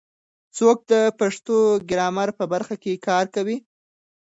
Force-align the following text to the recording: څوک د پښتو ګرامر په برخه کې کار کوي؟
څوک 0.57 0.77
د 0.91 0.93
پښتو 1.19 1.57
ګرامر 1.89 2.29
په 2.39 2.45
برخه 2.53 2.75
کې 2.83 3.01
کار 3.07 3.25
کوي؟ 3.35 3.57